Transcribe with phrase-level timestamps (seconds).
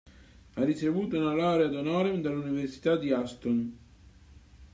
[0.55, 3.77] Ha ricevuto una laurea ad honorem dall'Università di Aston.